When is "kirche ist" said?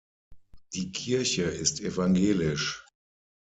0.91-1.79